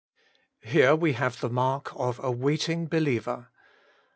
[0.61, 3.49] HERE we have the mark of a waiting believer.